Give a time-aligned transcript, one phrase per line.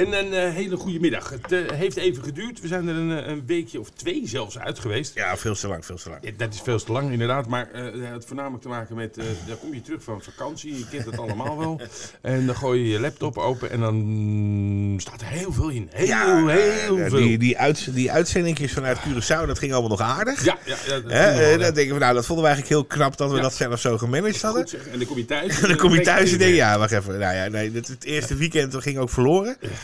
[0.00, 1.30] En een eh, hele goede middag.
[1.30, 2.60] Het eh, heeft even geduurd.
[2.60, 5.14] We zijn er een, eh, een weekje of twee zelfs uit geweest.
[5.14, 6.24] Ja, veel te lang, veel te lang.
[6.24, 9.14] Ja, dat is veel te lang inderdaad, maar het had voornamelijk te maken met,
[9.46, 11.80] dan kom je terug van vakantie, je kent het allemaal wel.
[12.20, 15.88] En dan gooi je je laptop open en dan staat er heel veel in.
[15.92, 17.18] Heel, heel ja, veel.
[17.18, 20.44] Die, die, uit, die uitzendingjes vanuit Curaçao, dat ging allemaal nog aardig.
[20.44, 23.16] Ja, ja, ja, dat wel, dan denken we, nou, dat vonden we eigenlijk heel knap
[23.16, 24.68] dat we dat zelf zo gemanaged hadden.
[24.68, 24.86] Zeg.
[24.86, 25.58] En dan kom je thuis.
[25.62, 27.18] En dan kom je thuis en denk je, ja, wacht even.
[27.18, 29.56] Nou ja, nee, dit, het eerste weekend ging ook verloren.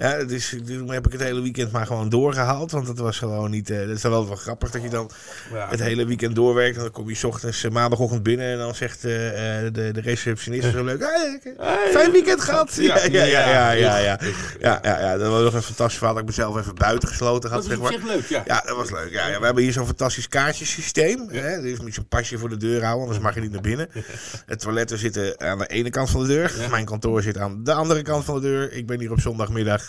[0.00, 2.70] Ja, dus toen heb ik het hele weekend maar gewoon doorgehaald.
[2.70, 3.70] Want dat was gewoon niet...
[3.70, 5.10] eh dat is dan wel wel grappig dat je dan
[5.52, 5.68] Ja.
[5.70, 6.76] het hele weekend doorwerkt.
[6.76, 10.00] En dan kom je 's ochtends eh, maandagochtend binnen en dan zegt eh, de, de
[10.00, 11.00] receptionist zo leuk...
[11.00, 11.90] "Hey, Hey.
[11.92, 12.74] fijn weekend gehad.
[12.74, 14.18] Ja, Ja, ja, ja, ja, ja.
[14.60, 14.78] ja.
[14.82, 17.62] Ja, dat was nog een fantastisch verhaal dat ik mezelf even buiten gesloten had.
[17.62, 17.92] Dat is zeg maar.
[17.92, 18.42] zich leuk, ja.
[18.46, 19.10] Ja, dat was leuk.
[19.10, 21.28] Ja, ja, we hebben hier zo'n fantastisch kaartjesysteem.
[21.30, 21.60] Hè?
[21.60, 23.88] Dus moet je een pasje voor de deur houden, anders mag je niet naar binnen.
[24.46, 26.52] Het toiletten zitten aan de ene kant van de deur.
[26.70, 28.72] Mijn kantoor zit aan de andere kant van de deur.
[28.72, 29.87] Ik ben hier op zondagmiddag.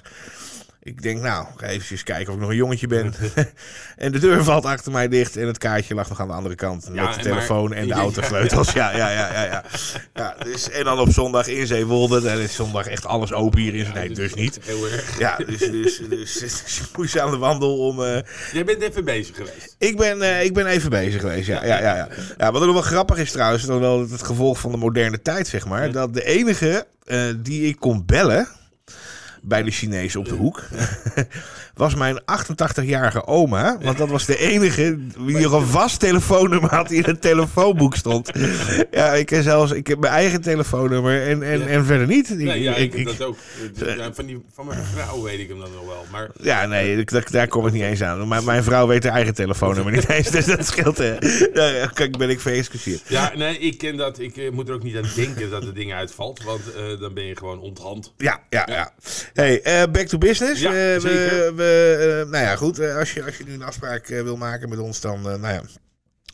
[0.83, 3.13] Ik denk, nou, ga eventjes kijken of ik nog een jongetje ben.
[3.97, 6.55] en de deur valt achter mij dicht en het kaartje lag nog aan de andere
[6.55, 6.83] kant.
[6.83, 8.71] Ja, met de maar- telefoon en de autosleutels.
[8.79, 9.43] Ja, ja, ja, ja.
[9.43, 9.63] ja.
[10.13, 12.21] ja dus, en dan op zondag in Zeewolde.
[12.21, 14.59] Dan is zondag echt alles open hier in zijn Nee, dus niet.
[14.63, 15.19] Heel erg.
[15.19, 18.03] Ja, dus, dus, dus, dus, moest aan de wandel om...
[18.03, 18.17] eh,
[18.53, 19.75] Jij bent even bezig geweest.
[19.77, 21.65] ik ben, eh, ik ben even bezig geweest, ja.
[21.65, 22.07] ja, ja, ja.
[22.37, 25.47] ja wat ook wel grappig is trouwens, dan wel het gevolg van de moderne tijd,
[25.47, 25.91] zeg maar.
[25.91, 28.47] Dat de enige eh, die ik kon bellen
[29.41, 30.63] bij de Chinees op de hoek,
[31.73, 33.77] was mijn 88-jarige oma.
[33.81, 37.95] Want dat was de enige die nog een vast telefoonnummer had die in het telefoonboek
[37.95, 38.31] stond.
[38.91, 41.65] Ja, ik heb zelfs ik heb mijn eigen telefoonnummer en, en, Ja.
[41.65, 42.29] en verder niet.
[42.29, 43.37] Ik- Nee, ja, ik, ik- heb dat ook.
[43.97, 46.05] Ja, van, die, van mijn vrouw weet ik hem dan nog wel.
[46.11, 48.27] Maar Ja, nee, daar, kom ik niet eens aan.
[48.27, 50.29] Maar mijn vrouw weet haar eigen telefoonnummer niet eens.
[50.31, 50.99] Dus dat scheelt.
[50.99, 53.01] eh, kijk, ben ik geëxcuseerd.
[53.07, 54.19] Ja, nee, ik ken dat.
[54.19, 56.43] Ik eh, moet er ook niet aan denken dat het ding uitvalt.
[56.43, 58.13] Want eh, dan ben je gewoon onthand.
[58.17, 58.91] Ja, ja, ja.
[59.33, 60.61] Hey, eh, back to business.
[60.61, 62.79] Ja, Eh, we, eh, nou ja, goed.
[62.79, 65.61] als, je, als je nu een afspraak wil maken met ons, dan, nou ja.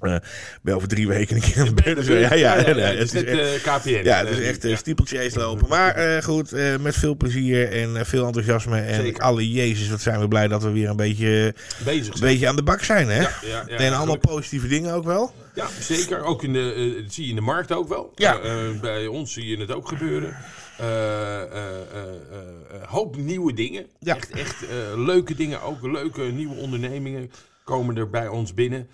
[0.02, 0.16] eh,
[0.62, 3.90] ben over drie weken een keer aan de ja, ja, nee, het is echt- KPN.
[4.04, 4.78] ja, het is echt uh, ja.
[4.78, 5.68] stiepeltjes lopen.
[5.70, 6.52] Maar goed,
[6.82, 8.80] met veel plezier en veel enthousiasme.
[8.82, 9.24] En Zeker.
[9.24, 12.56] alle jezus, wat zijn we blij dat we weer een beetje, bezig een beetje aan
[12.56, 13.22] de bak zijn, hè?
[13.22, 15.34] Ja, ja, ja, en allemaal positieve dingen ook wel.
[15.54, 16.24] Ja, zeker.
[16.24, 18.12] Ook in de, dat zie je in de markt ook wel.
[18.16, 18.40] Ja.
[18.82, 20.36] Bij ons zie je het ook gebeuren.
[20.78, 23.86] Eh, eh, eh, hoop nieuwe dingen.
[24.00, 24.16] Ja.
[24.16, 24.66] Echt, echt
[24.96, 25.62] leuke dingen.
[25.62, 27.32] Ook leuke nieuwe ondernemingen
[27.64, 28.90] komen er bij ons binnen.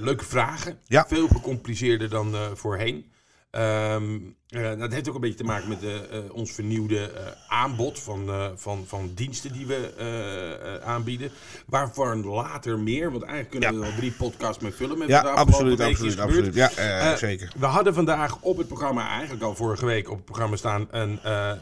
[0.00, 0.78] Leuke vragen.
[0.86, 1.04] Ja.
[1.08, 3.11] Veel gecompliceerder dan voorheen.
[3.52, 4.18] Ehm,
[4.48, 7.10] eh, dat heeft ook een beetje te maken met eh, eh, ons vernieuwde
[7.48, 11.30] aanbod van, van, van diensten die we aanbieden.
[11.66, 13.78] Waarvan later meer, want eigenlijk kunnen Ja.
[13.78, 14.98] we er al drie podcasts mee vullen.
[14.98, 16.54] Met Ja, absoluut, absoluut, absoluut.
[16.54, 17.52] Ja, zeker.
[17.58, 21.18] We hadden vandaag op het programma, eigenlijk al vorige week op het programma staan, een,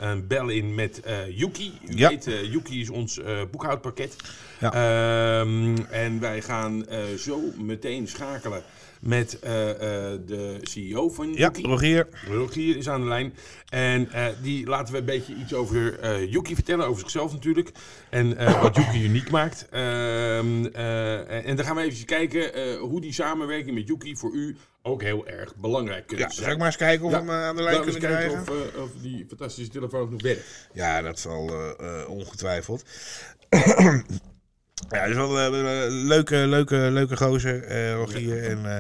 [0.08, 1.78] een bel in met Yuki.
[1.88, 2.08] U Ja.
[2.08, 3.20] weet, Yuki is ons
[3.50, 4.16] boekhoudpakket.
[4.60, 4.72] Ja.
[4.72, 6.84] Ehm, en wij gaan
[7.18, 8.62] zo meteen schakelen
[9.00, 11.62] met eh, eh, de CEO van Ja, Yuki.
[11.62, 12.08] Rogier.
[12.28, 13.34] Rogier is aan de lijn.
[13.68, 17.70] En eh, die laten we een beetje iets over Yuki vertellen, over zichzelf natuurlijk.
[18.10, 19.66] En wat Yuki uniek maakt.
[19.70, 24.56] Ehm, eh, en dan gaan we even kijken hoe die samenwerking met Yuki voor u
[24.82, 26.42] ook heel erg belangrijk kunt Ja, zijn.
[26.44, 28.40] zal ik maar eens kijken of we Ja, hem aan de lijn kunnen krijgen?
[28.40, 30.68] of, of die fantastische telefoon nog werkt.
[30.72, 32.84] Ja, dat zal eh, ongetwijfeld.
[34.88, 38.44] Ja, het is wel een leuke, leuke, leuke gozer, eh Rogier.
[38.44, 38.76] En eh,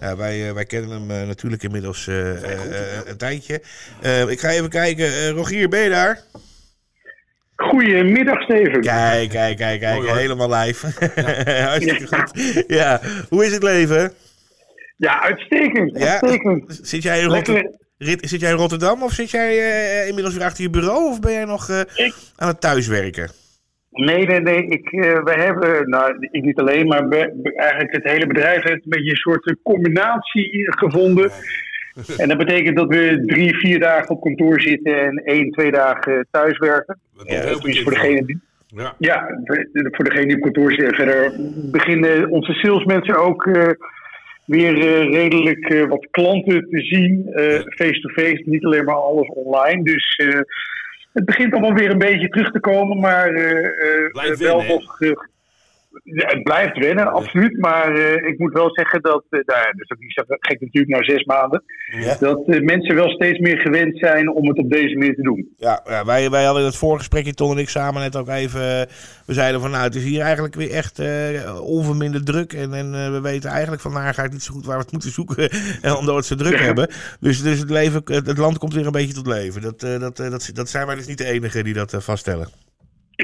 [0.00, 3.62] ja, wij, eh, wij kennen hem eh, natuurlijk inmiddels eh, eh, eh, een tijdje.
[4.02, 5.06] Eh, ik ga even kijken.
[5.06, 6.20] Eh, Rogier, ben je daar?
[7.56, 8.80] Goedemiddag, Steven.
[8.80, 10.02] Kijk, kijk, kijk, kijk.
[10.02, 10.10] Mooi.
[10.18, 10.86] Helemaal live.
[11.68, 12.64] Hartstikke goed.
[12.66, 14.12] Ja, hoe is het leven?
[14.96, 15.98] Ja, uitstekend.
[15.98, 16.20] Ja?
[16.20, 16.78] uitstekend.
[16.82, 17.78] Zit jij in, Rotter- Lekker.
[17.98, 21.10] Rit- zit jij in Rotterdam of zit jij eh, inmiddels weer achter je bureau?
[21.10, 23.30] Of ben jij nog eh, Ik- aan het thuiswerken?
[23.90, 24.66] Nee, nee, nee.
[24.66, 28.84] Ik, eh, we hebben, nou, ik niet alleen, maar we- eigenlijk het hele bedrijf heeft
[28.84, 31.30] een beetje een soort combinatie gevonden.
[32.16, 36.26] En dat betekent dat we drie, vier dagen op kantoor zitten en één, twee dagen
[36.30, 36.98] thuiswerken.
[37.24, 38.94] Heel Dus bekend voor degene die, Ja.
[38.98, 39.40] ja,
[39.90, 40.94] voor degene die op kantoor zitten.
[40.94, 41.32] Verder
[41.70, 43.68] beginnen onze salesmensen ook eh,
[44.44, 47.26] weer eh, redelijk eh, wat klanten te zien.
[47.32, 49.82] eh, Face-to-face, niet alleen maar alles online.
[49.82, 50.40] Dus eh,
[51.12, 52.98] het begint allemaal weer een beetje terug te komen.
[52.98, 54.98] Maar eh, eh, Blijf wel nog...
[56.04, 57.58] eh, het blijft wennen, absoluut.
[57.58, 60.60] Maar eh, ik moet wel zeggen dat, uh, nou, dat is ook niet zo gek
[60.60, 61.62] natuurlijk na zes maanden,
[62.00, 62.16] Ja.
[62.20, 65.48] dat eh, mensen wel steeds meer gewend zijn om het op deze manier te doen.
[65.56, 68.60] Ja, ja, wij, wij hadden in het voorgesprekje, Ton en ik samen net ook even.
[68.80, 68.86] eh,
[69.26, 72.52] We zeiden van nou, het is hier eigenlijk weer echt eh, onverminderd druk.
[72.52, 75.10] En, en eh, we weten eigenlijk van Naargaard niet zo goed waar we het moeten
[75.10, 75.50] zoeken.
[75.82, 76.88] en omdat we het zo druk hebben.
[77.20, 79.62] Dus, dus het, leven, het, land komt weer een beetje tot leven.
[79.62, 82.00] Dat, eh, dat, eh, dat, dat zijn wij dus niet de enigen die dat eh,
[82.00, 82.48] vaststellen.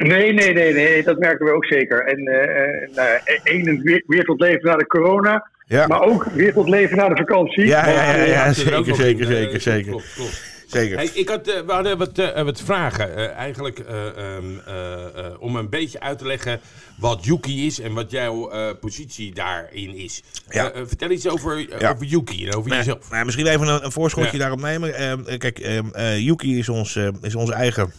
[0.03, 2.07] Nee, nee, nee, nee, dat merken we ook zeker.
[2.07, 3.09] En eh, eh, nou,
[3.43, 7.09] één weer, weer tot leven na de corona, Ja, maar ook weer tot leven na
[7.09, 7.67] de vakantie.
[7.67, 9.91] ja, ja, ja, ja, Ja, zeker, zeker, zeker, zeker.
[9.91, 10.56] Klopt, klopt.
[10.77, 10.97] Zeker.
[10.97, 13.17] Hey, ik had, eh, we hadden wat, eh, wat vragen.
[13.17, 14.93] Eh, eigenlijk eh, ehm, eh,
[15.27, 16.61] eh, om een beetje uit te leggen
[16.99, 20.23] wat Yuki is en wat jouw eh, positie daarin is.
[20.49, 20.71] Ja.
[20.73, 21.91] Eh, eh, vertel iets over, eh, Ja.
[21.93, 23.11] over Yuki en over Nou, jezelf.
[23.11, 24.39] nou, misschien even een, een voorschotje Ja.
[24.39, 24.95] daarop nemen.
[24.95, 27.93] Ehm, eh, kijk, ehm, eh, Yuki is ons, eh, is onze eigen,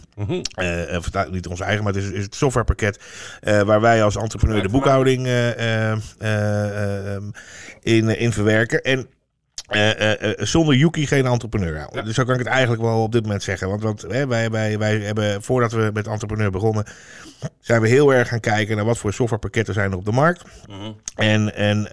[0.54, 2.98] eh, eh, verta- niet onze eigen, maar het is, is het softwarepakket
[3.40, 7.22] eh, waar wij als entrepreneur de boekhouding eh, eh, eh,
[7.82, 8.82] in, eh, in verwerken.
[8.82, 9.06] En
[9.68, 11.88] eh, eh, eh, zonder Yuki geen entrepreneur.
[11.92, 12.02] Ja.
[12.02, 13.68] Dus zo kan ik het eigenlijk wel op dit moment zeggen.
[13.68, 16.84] Want, want hè, wij, wij, wij hebben, voordat we met entrepreneur begonnen,
[17.60, 20.42] zijn we heel erg gaan kijken naar wat voor softwarepakketten zijn er op de markt.
[20.68, 20.92] Mhm.
[21.14, 21.88] En, en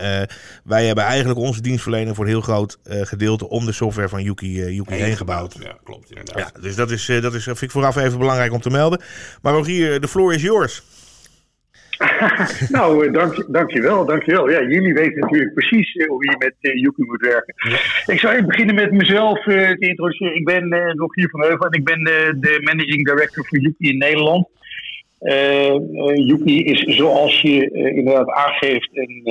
[0.64, 4.74] wij hebben eigenlijk onze dienstverlening voor een heel groot gedeelte om de software van Yuki,
[4.74, 5.56] Yuki heen gebouwd.
[5.60, 6.52] Ja, klopt inderdaad.
[6.54, 9.02] Ja, dus dat is, dat is, vind ik vooraf even belangrijk om te melden.
[9.42, 10.84] Maar Rogier, de floor is yours.
[12.76, 14.50] Nou, eh, dank, dankjewel, dankjewel.
[14.50, 17.56] Ja, jullie weten natuurlijk precies eh, hoe je met eh, Yuki moet werken.
[18.06, 20.36] Ik zou even beginnen met mezelf eh, te introduceren.
[20.36, 22.04] Ik ben eh Rogier van Heuvel en ik ben
[22.40, 24.48] de managing director voor Yuki in Nederland.
[26.14, 29.22] Yuki is, zoals je inderdaad aangeeft, een,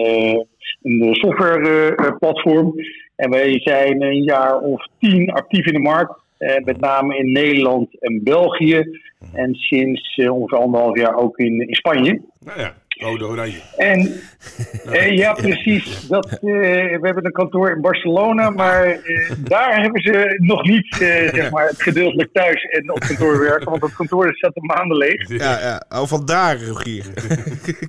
[0.83, 2.75] een softwareplatform.
[3.17, 6.24] en wij zijn een jaar of tien actief in de markt.
[6.45, 9.03] Eh, met name in Nederland en België.
[9.33, 12.21] En sinds eh, ongeveer anderhalf jaar ook in, in Spanje.
[12.45, 13.61] Nou ja, rode oranje.
[13.77, 14.13] En
[14.93, 16.09] eh, ja, precies.
[16.09, 21.01] Dat, eh, we hebben een kantoor in Barcelona, maar eh, daar hebben ze nog niet
[21.01, 24.63] eh, zeg maar, het gedeeltelijk thuis en op kantoor werken, want het kantoor staat al
[24.63, 25.29] maanden leeg.
[25.29, 25.85] Ja, ja.
[25.89, 27.05] Oh, vandaar, Rogier.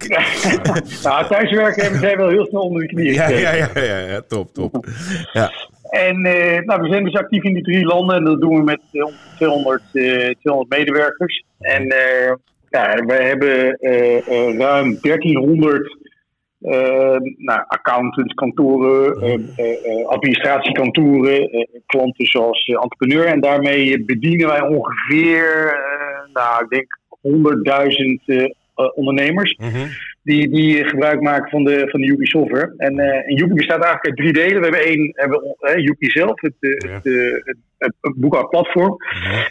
[1.03, 4.53] nou, thuiswerken hebben zij wel heel snel onder de knieën ja, ja, ja, ja, top,
[4.53, 4.87] top.
[5.33, 5.51] Ja,
[5.95, 8.63] En eh, nou, we zijn dus actief in die drie landen en dat doen we
[8.63, 11.43] met eh, ongeveer 200, eh, 200 medewerkers.
[11.59, 12.33] En eh
[12.69, 15.97] ja, wij hebben eh, eh, ruim 1300
[16.61, 17.61] eh, nou,
[18.35, 23.25] kantoren, eh, eh, eh, administratiekantoren, eh, klanten zoals eh, entrepreneur.
[23.25, 29.87] En daarmee bedienen wij ongeveer, eh, nou, ik denk 100.000 eh, ondernemers Mhm.
[30.23, 32.73] die, die gebruik maken van de, van de Yuki software.
[32.77, 34.61] En, eh en Yuki bestaat eigenlijk uit drie delen.
[34.61, 36.93] We hebben één, hebben, Yuki zelf, het, eh, Ja.
[36.93, 37.03] het,
[37.43, 38.95] het, het, boekhoudplatform.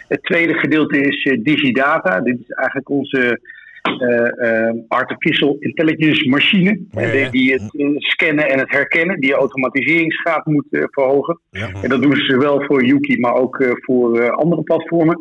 [0.07, 2.21] Het tweede gedeelte is Digidata.
[2.21, 3.39] Dit is eigenlijk onze
[3.85, 6.79] eh, eh, artificial intelligence machine.
[6.91, 7.29] Ja, ja.
[7.29, 11.39] die, het eh, scannen en het herkennen, die automatiseringsgraad moet verhogen.
[11.49, 11.69] Ja.
[11.81, 15.17] En dat doen ze zowel voor Yuki, maar ook voor andere platformen.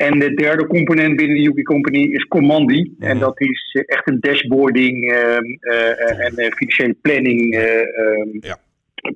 [0.00, 2.94] En de derde component binnen de Yuki Company is Commandi.
[2.98, 8.56] En dat is eh, echt een dashboarding ehm, eh, en eh, financiële planning ehm, Ja.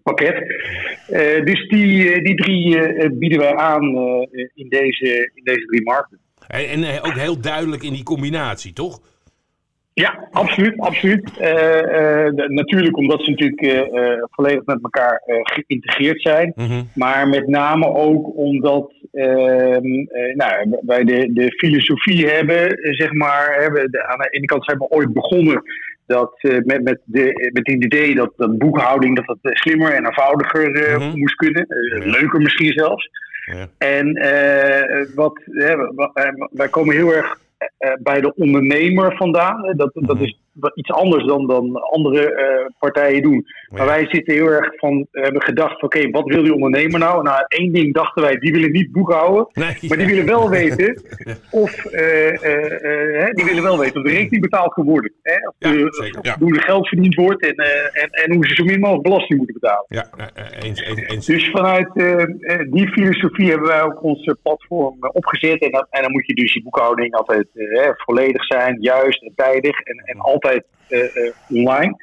[0.03, 0.35] pakket.
[1.45, 2.79] Dus die, die drie
[3.11, 3.85] bieden wij aan
[4.55, 6.19] in, deze, in deze drie markten.
[6.49, 9.01] En, en ook heel duidelijk in die combinatie, toch?
[9.93, 11.31] Ja, absoluut, absoluut.
[12.49, 13.89] Natuurlijk omdat ze natuurlijk
[14.31, 16.53] volledig met elkaar geïntegreerd zijn.
[16.57, 16.83] Mhm.
[16.95, 18.93] Maar met name ook omdat
[20.35, 23.57] nou, wij de, de filosofie hebben, eh, zeg maar.
[23.61, 25.63] Hebben de, aan de ene kant zijn we ooit begonnen
[26.07, 29.93] dat, eh, met, met, de, met het idee dat, dat boekhouding dat dat eh, slimmer
[29.93, 31.19] en eenvoudiger eh, Mhm.
[31.19, 31.67] moest kunnen.
[31.67, 33.09] Eh, Leuker misschien zelfs.
[33.45, 33.67] Ja.
[33.79, 35.73] En eh, wat, hè,
[36.15, 37.69] eh, wij komen heel erg eh,
[38.03, 39.65] bij de ondernemer vandaan.
[39.65, 43.45] Eh, Dat, dat is wat iets anders dan, dan andere eh, partijen doen.
[43.71, 47.23] Maar wij zitten heel erg van, hebben gedacht, oké, wat wil die ondernemer nou?
[47.23, 49.47] Nou, één ding dachten wij, die willen niet boekhouden.
[49.53, 51.03] Nee, Maar die willen wel weten
[51.51, 55.13] of, eh, eh, eh, die willen wel weten of de rekening betaald kan worden.
[55.23, 55.35] Hè?
[55.49, 56.37] Of, Ja, de- zeker.
[56.39, 59.39] hoe er geld verdiend wordt en, eh, en, en hoe ze zo min mogelijk belasting
[59.39, 59.85] moeten betalen.
[59.89, 61.27] Ja, eh, eh, eens, eens, eens.
[61.27, 62.27] Dus vanuit eh, eh,
[62.71, 65.61] die filosofie hebben wij ook ons eh, platform eh, opgezet.
[65.63, 69.23] En, dan- en dan moet je dus die boekhouding altijd eh, hè, volledig zijn, juist
[69.23, 71.97] en tijdig en, en altijd eh, eh, online.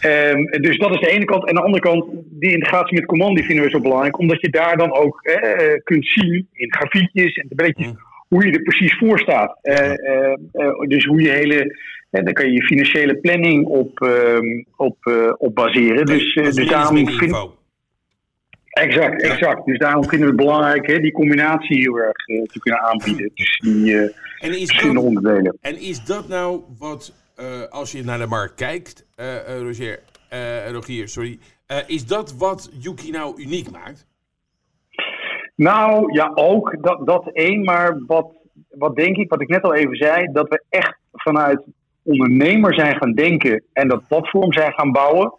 [0.00, 1.48] Ehm, dus dat is de ene kant.
[1.48, 4.18] En de andere kant, die integratie met Command vinden we zo belangrijk.
[4.18, 7.92] Omdat je daar dan ook eh, kunt zien in grafiekjes en tabelletjes
[8.28, 9.58] hoe je er precies voor staat.
[10.86, 11.90] Dus hoe je hele...
[12.10, 14.96] En dan kan je je financiële planning op, ehm, op,
[15.38, 16.06] op baseren.
[16.06, 17.56] Dus, is dus daarom vind, info.
[18.72, 19.66] Exact, exact.
[19.66, 23.30] Dus daarom vinden we het belangrijk hè, die combinatie heel erg eh, te kunnen aanbieden.
[23.34, 24.02] Dus die eh,
[24.38, 25.58] En is, verschillende dat, onderdelen.
[25.60, 29.06] en is dat nou wat eh, als je naar de markt kijkt,
[29.46, 29.98] Roger,
[30.72, 31.38] Rogier, sorry,
[31.86, 34.06] is dat wat Yuki nou uniek maakt?
[35.54, 38.32] Nou ja, ook dat, dat één, maar wat,
[38.70, 41.64] wat denk ik, wat ik net al even zei, dat we echt vanuit
[42.02, 45.32] ondernemer zijn gaan denken en dat platform zijn gaan bouwen.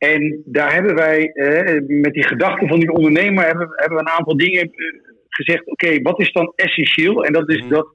[0.00, 4.16] En daar hebben wij, eh, met die gedachten van die ondernemer, hebben, hebben we een
[4.18, 4.70] aantal dingen eh,
[5.28, 5.66] gezegd.
[5.66, 7.24] Oké, wat is dan essentieel?
[7.24, 7.88] En dat is dat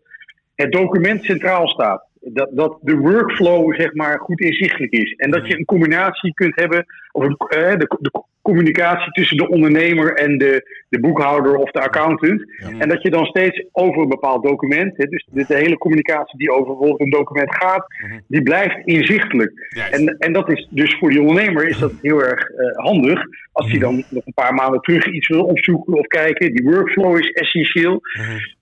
[0.55, 2.07] het document centraal staat.
[2.21, 5.13] Dat, dat de workflow zeg maar goed inzichtelijk is.
[5.13, 10.13] En dat je een combinatie kunt hebben, of eh, de, de communicatie tussen de ondernemer
[10.13, 12.43] en de, de boekhouder of de accountant.
[12.79, 16.37] En dat je dan steeds over een bepaald document, hè, dus de, de hele communicatie
[16.37, 17.85] die over bijvoorbeeld een document gaat,
[18.27, 19.51] die blijft inzichtelijk.
[19.69, 19.93] Juist.
[19.93, 23.21] En, en dat is dus voor die ondernemer is dat heel erg eh, handig.
[23.51, 26.53] Als hij dan nog een paar maanden terug iets wil opzoeken of kijken.
[26.55, 28.01] Die workflow is essentieel.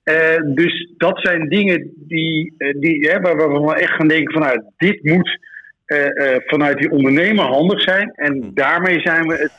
[0.04, 4.64] Eh, dus dat zijn dingen die, die, hè, waar we echt gaan denken van nou,
[4.78, 5.40] dit moet
[6.46, 8.12] vanuit die ondernemer handig zijn.
[8.16, 9.52] En daarmee zijn we het,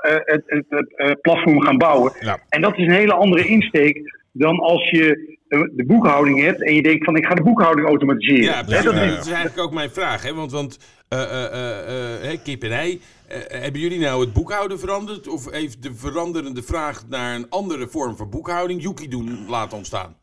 [0.00, 2.12] eh, het, het, eh, platform gaan bouwen.
[2.20, 2.38] Ja.
[2.48, 6.74] En dat is een hele andere insteek dan als je eh, de boekhouding hebt en
[6.74, 8.42] je denkt van ik ga de boekhouding automatiseren.
[8.44, 10.22] Ja, dat is- eigenlijk ook mijn vraag.
[10.22, 10.34] Hè?
[10.34, 10.78] Want, want
[11.08, 15.28] eh, eh, eh, eh, kip en ei, eh, hebben jullie nou het boekhouden veranderd?
[15.28, 20.16] Of heeft de veranderende vraag naar een andere vorm van boekhouding Yuki doen laten ontstaan?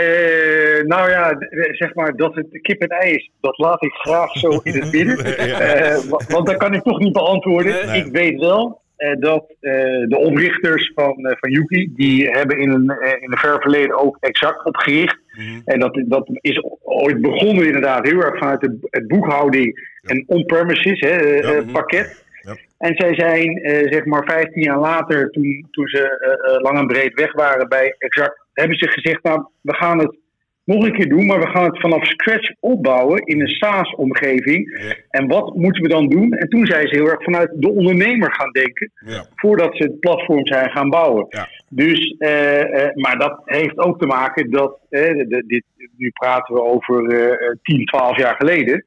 [0.00, 1.36] Eh, nou ja,
[1.70, 4.92] zeg maar dat het kip en ei is, dat laat ik graag zo in het
[4.92, 5.18] midden.
[5.60, 7.86] Eh, wa- want dat kan ik toch niet beantwoorden.
[7.86, 8.04] Nee.
[8.04, 13.32] Ik weet wel eh, dat de oprichters van, van Yuki, die hebben in een, in
[13.32, 15.18] een ver verleden ook exact opgericht.
[15.64, 20.98] En dat, dat is ooit begonnen inderdaad heel erg vanuit de, het boekhouding en on-premises
[20.98, 22.24] eh, pakket.
[22.42, 22.56] Ja.
[22.78, 27.32] En zij zijn, zeg maar, 15 jaar later, toen, toen ze lang en breed weg
[27.32, 30.18] waren bij Exact, hebben ze gezegd: Nou, we gaan het
[30.64, 34.78] nog een keer doen, maar we gaan het vanaf scratch opbouwen in een SaaS-omgeving.
[34.82, 34.94] Ja.
[35.10, 36.32] En wat moeten we dan doen?
[36.32, 39.26] En toen zijn ze heel erg vanuit de ondernemer gaan denken, Ja.
[39.34, 41.26] voordat ze het platform zijn gaan bouwen.
[41.28, 41.48] Ja.
[41.68, 45.64] Dus, eh, eh, maar dat heeft ook te maken dat, eh, de- dit,
[45.96, 48.84] nu praten we over eh, 10, 12 jaar geleden.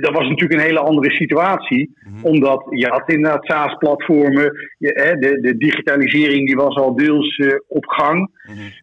[0.00, 1.94] Dat was natuurlijk een hele andere situatie.
[2.22, 4.52] Omdat je had inderdaad SaaS-platformen.
[4.78, 8.30] De, de digitalisering die was al deels eh, op gang.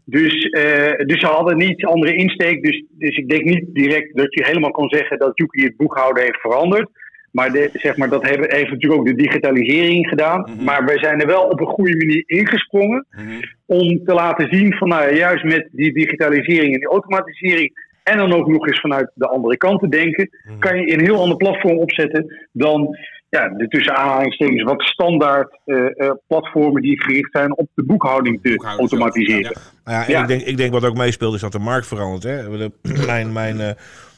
[0.06, 2.64] Dus, eh, dus ze hadden niet andere insteek.
[2.64, 6.24] Dus, dus ik denk niet direct dat je helemaal kan zeggen dat Yuki het boekhouden
[6.24, 6.90] heeft veranderd.
[7.32, 10.50] Maar, de, zeg maar dat hebben, heeft natuurlijk ook de digitalisering gedaan.
[10.60, 13.06] Maar wij zijn er wel op een goede manier ingesprongen.
[13.66, 17.86] Om te laten zien van nou ja, juist met die digitalisering en die automatisering.
[18.04, 20.30] En dan ook nog eens vanuit de andere kant te denken.
[20.60, 22.98] Kan je een heel ander platform opzetten dan
[23.30, 28.40] ja, de tussen aanhalingstekens wat standaard eh, eh, platformen die gericht zijn op de boekhouding
[28.42, 29.02] te Boekhouding zelf.
[29.02, 29.42] automatiseren.
[29.42, 30.22] Ja, Nou ja, en Ja.
[30.22, 32.24] Ik, denk, ik denk wat ook meespeelt is dat de markt verandert.
[32.24, 32.70] Hè?
[33.06, 33.72] Mijn, mijn, eh,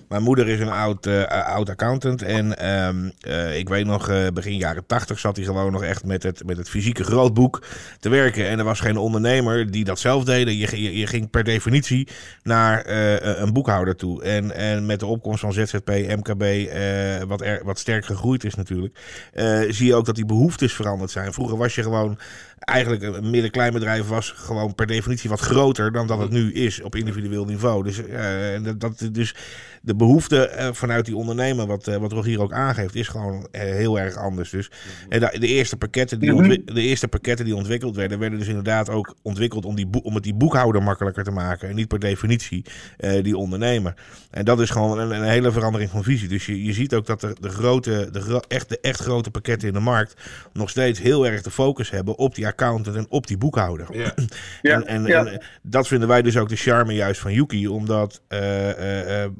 [0.10, 2.22] mijn moeder is een oud, eh, oud accountant.
[2.22, 6.06] En ehm, eh, ik weet nog, eh, begin jaren tachtig zat hij gewoon nog echt
[6.06, 7.64] met het, met het fysieke grootboek
[8.00, 8.48] te werken.
[8.48, 10.48] En er was geen ondernemer die dat zelf deed.
[10.48, 12.08] Je, je, je ging per definitie
[12.44, 14.24] naar eh, een boekhouder toe.
[14.24, 18.56] En, en met de opkomst van ZZP, MKB, eh, wat, er, wat sterk gegroeid is
[18.56, 19.00] natuurlijk,
[19.34, 21.34] eh, zie je ook dat die behoeftes veranderd zijn.
[21.34, 22.18] Vroeger was je gewoon
[22.60, 26.82] eigenlijk een midden-klein bedrijf was gewoon per definitie wat groter dan dat het nu is
[26.82, 27.84] op individueel niveau.
[27.84, 29.36] Dus, eh, en dat, dat, dus
[29.82, 34.00] de behoefte eh, vanuit die ondernemer, wat, eh, wat Rogier ook aangeeft, is gewoon heel
[34.00, 34.50] erg anders.
[34.50, 34.72] Dus
[35.10, 36.38] en de, de, eerste pakketten die Mhm.
[36.40, 40.14] ontwi- de eerste pakketten die ontwikkeld werden, werden dus inderdaad ook ontwikkeld om, die om
[40.14, 41.70] het die boekhouder makkelijker te maken.
[41.70, 42.66] En niet per definitie
[42.98, 43.94] eh, die ondernemer.
[44.32, 46.28] En dat is gewoon een, een hele verandering van visie.
[46.28, 49.32] Dus je, je ziet ook dat de, de, grote, de, gro- echt, de echt grote
[49.32, 50.14] pakketten in de markt
[50.54, 53.88] nog steeds heel erg de focus hebben op die accountant en op die boekhouder.
[53.92, 54.14] ja.
[54.62, 55.20] Ja, en en, ja.
[55.20, 57.68] en, eh, dat vinden wij dus ook de charme juist van Yuki.
[57.68, 59.32] Omdat, eh, eh,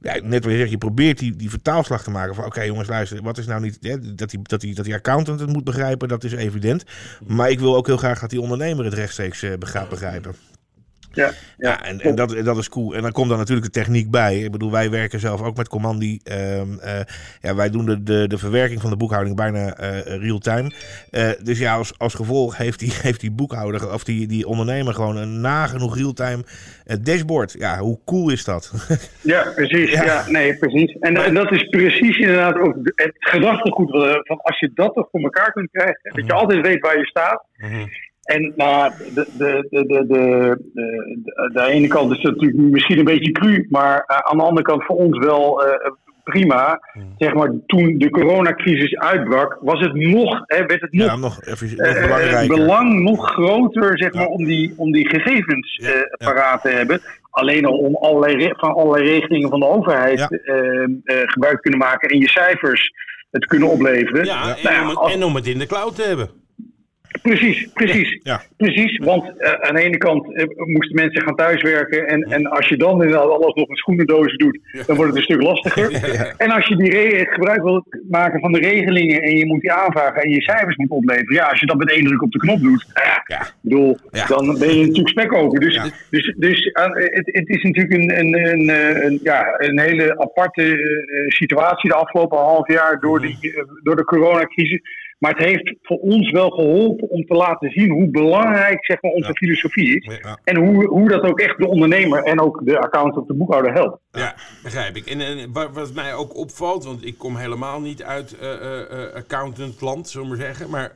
[0.00, 2.44] ja, net wat je zegt, je probeert die, die vertaalslag te maken van...
[2.44, 3.78] Oké jongens, luister, wat is nou niet...
[3.80, 6.84] Hè, dat, die, dat, die, dat die accountant het moet begrijpen, dat is evident.
[7.26, 10.34] Maar ik wil ook heel graag dat die ondernemer het rechtstreeks gaat begrijpen.
[11.18, 12.94] Ja, Ja, en, en, dat, dat is cool.
[12.94, 14.38] En dan komt dan natuurlijk de techniek bij.
[14.38, 16.20] Ik bedoel, wij werken zelf ook met Commandi.
[16.24, 17.00] Ehm, eh,
[17.40, 20.70] ja, wij doen de, de, de verwerking van de boekhouding bijna eh, real-time.
[21.10, 24.94] Eh, dus ja, als, als gevolg heeft die, heeft die boekhouder of die, die ondernemer
[24.94, 26.44] gewoon een nagenoeg real-time
[27.02, 27.52] dashboard.
[27.58, 28.72] Ja, hoe cool is dat?
[29.20, 29.90] Ja, precies.
[29.90, 30.04] Ja.
[30.04, 30.24] Ja.
[30.30, 30.96] nee, precies.
[31.00, 35.08] En, en dat is precies inderdaad ook het gedachtegoed van van als je dat toch
[35.10, 37.44] voor elkaar kunt krijgen, dat je altijd weet waar je staat.
[38.28, 42.98] En nou, de, de, de, de, de, de, de ene kant is het natuurlijk misschien
[42.98, 45.90] een beetje cru, maar eh, aan de andere kant voor ons wel eh,
[46.24, 46.80] prima.
[47.18, 51.44] Zeg maar, toen de coronacrisis uitbrak, was het nog, hè, werd het nog, Ja, nog
[51.44, 52.56] even nog belangrijker.
[52.56, 56.32] belang nog groter zeg maar, om, die, om die gegevens Ja, eh, ja.
[56.32, 57.00] paraat te hebben.
[57.30, 60.28] Alleen al om allerlei, van allerlei regelingen van de overheid Ja.
[61.26, 62.90] gebruik te kunnen maken en je cijfers
[63.30, 64.24] het kunnen opleveren.
[64.24, 66.28] Ja, Nou en, om het, als- en om het in de cloud te hebben.
[67.22, 68.20] Precies, precies.
[68.22, 68.42] Ja.
[68.56, 72.06] Precies, want eh, aan de ene kant eh, moesten mensen gaan thuiswerken.
[72.06, 75.22] En, en als je dan inderdaad alles nog met schoenendozen doet, dan wordt het een
[75.24, 75.86] stuk lastiger.
[76.38, 79.72] En als je die re- gebruik wil maken van de regelingen en je moet die
[79.72, 81.34] aanvragen en je cijfers moet opleveren.
[81.34, 83.96] Ja, als je dat met één druk op de knop doet, nou ja, bedoel,
[84.28, 85.60] dan ben je natuurlijk spekkoper.
[85.60, 85.84] Dus, Ja.
[86.10, 90.18] dus, dus eh, het, het is natuurlijk een, een, een, eh, een, ja, een hele
[90.18, 94.80] aparte eh, situatie de afgelopen half jaar door, die, eh, door de coronacrisis.
[95.18, 99.10] Maar het heeft voor ons wel geholpen om te laten zien hoe belangrijk zeg maar,
[99.12, 99.34] onze Ja.
[99.34, 100.18] filosofie is.
[100.22, 100.38] Ja.
[100.44, 103.72] En hoe, hoe dat ook echt de ondernemer en ook de accountant of de boekhouder
[103.72, 103.98] helpt.
[104.12, 105.06] Ja, begrijp ik.
[105.06, 109.14] En, en wa- wat mij ook opvalt, want ik kom helemaal niet uit eh, eh,
[109.14, 110.70] accountantland, zullen we maar zeggen.
[110.70, 110.92] Maar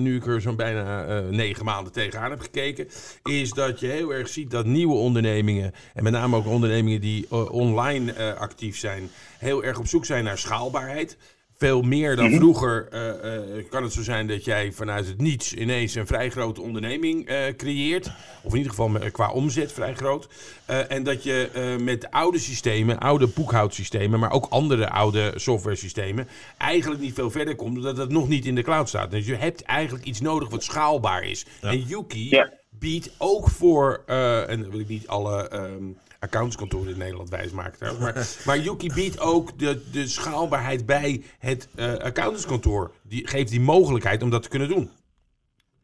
[0.00, 2.86] nu ik er zo'n bijna negen maanden tegenaan heb gekeken,
[3.24, 7.50] is dat je heel erg ziet dat nieuwe ondernemingen, en met name ook ondernemingen die
[7.50, 9.02] online actief zijn,
[9.38, 11.18] heel erg op zoek zijn naar schaalbaarheid.
[11.62, 15.54] Veel meer dan vroeger eh, eh, kan het zo zijn dat jij vanuit het niets
[15.54, 18.10] ineens een vrij grote onderneming eh, creëert.
[18.42, 20.28] Of in ieder geval qua omzet vrij groot.
[20.88, 26.28] En dat je met oude systemen, oude boekhoudsystemen, maar ook andere oude software systemen,
[26.58, 29.10] eigenlijk niet veel verder komt, omdat het nog niet in de cloud staat.
[29.10, 31.46] Dus je hebt eigenlijk iets nodig wat schaalbaar is.
[31.60, 32.52] En Yuki Ja.
[32.70, 34.02] biedt ook voor,
[34.46, 35.84] en dan wil ik niet alle ehm
[36.22, 41.68] accountskantoren in Nederland wijsmaken trouwens, maar, maar Yuki biedt ook de, de schaalbaarheid bij het
[41.76, 42.90] eh accountantskantoor.
[43.02, 44.90] Die geeft die mogelijkheid om dat te kunnen doen.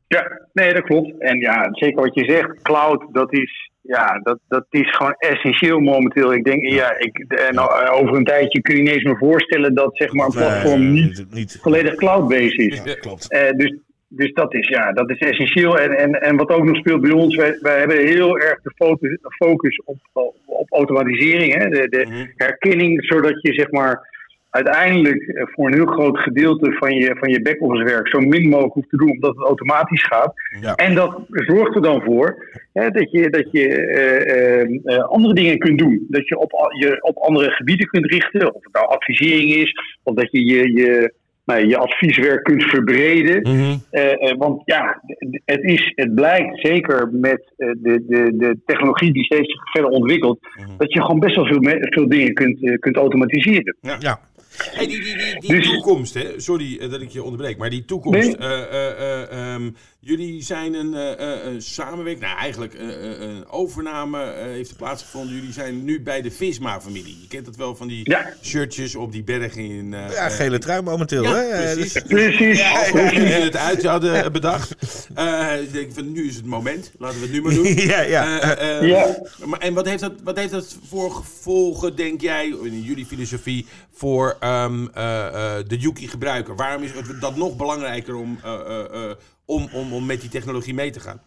[0.07, 1.21] Ja, nee, dat klopt.
[1.21, 5.81] En ja, zeker wat je zegt, cloud, dat is, ja, dat, dat is gewoon essentieel
[5.81, 6.33] momenteel.
[6.35, 7.59] Ik denk, ja, ik, en
[7.91, 11.03] over een tijdje kun je niet eens meer voorstellen dat zeg maar, een platform Nee,
[11.03, 11.59] niet niet, niet.
[11.63, 12.83] volledig cloud-based is.
[12.85, 13.31] Ja, klopt.
[13.31, 13.77] Eh, dus,
[14.09, 15.79] dus dat is, ja, dat is essentieel.
[15.79, 18.73] En, en, en wat ook nog speelt bij ons, wij, wij hebben heel erg de
[18.77, 19.99] focus, focus op,
[20.47, 21.55] op automatisering.
[21.55, 21.69] Hè?
[21.69, 22.27] De, de Mhm.
[22.37, 24.17] herkenning, zodat je zeg maar
[24.51, 28.49] uiteindelijk eh, voor een heel groot gedeelte van je, van je back-office werk zo min
[28.49, 30.33] mogelijk hoeft te doen, omdat het automatisch gaat.
[30.61, 30.75] Ja.
[30.75, 35.35] En dat zorgt er dan voor hè, dat je, dat je eh, eh, eh, andere
[35.35, 36.07] dingen kunt doen.
[36.09, 40.15] Dat je op, je op andere gebieden kunt richten, of het nou advisering is, of
[40.15, 41.13] dat je je, je,
[41.49, 43.43] nou, je advieswerk kunt verbreden.
[43.91, 45.03] Eh, eh, want ja,
[45.45, 50.39] het, is, het blijkt zeker met eh, de, de, de technologie die steeds verder ontwikkelt,
[50.79, 53.77] dat je gewoon best wel veel, veel dingen kunt, kunt automatiseren.
[53.99, 54.21] Ja.
[54.59, 56.41] Hey, die die, die, die Dus- toekomst, hè?
[56.41, 58.39] sorry dat ik je onderbreek, maar die toekomst.
[58.39, 58.49] Nee.
[58.49, 63.21] eh, eh, eh, ehm, jullie zijn een eh, eh, een samenwerking, nou eigenlijk eh, eh,
[63.21, 65.35] een overname eh, heeft er plaatsgevonden.
[65.35, 67.17] Jullie zijn nu bij de Visma-familie.
[67.21, 68.33] Je kent dat wel van die Ja.
[68.43, 69.95] shirtjes op die bergen in.
[69.95, 71.23] eh, ja, gele trui momenteel.
[71.23, 71.41] ja, hè?
[71.43, 72.03] Eh, precies.
[72.03, 72.63] Precies.
[72.93, 73.35] Precies.
[73.35, 74.75] het uit hadden bedacht.
[75.15, 76.93] Eh, ik denk van nu is het moment.
[76.99, 77.67] Laten we het nu maar doen.
[77.89, 78.41] Ja, ja.
[78.41, 79.17] Eh, eh, Ja.
[79.45, 83.67] Maar, en wat heeft, dat, wat heeft dat voor gevolgen, denk jij, in jullie filosofie,
[83.93, 86.57] voor ehm, eh, eh, de Yuki-gebruiker?
[86.57, 89.11] Waarom is het dat nog belangrijker om, eh, eh, eh,
[89.49, 91.23] om, om, om met die technologie mee te gaan?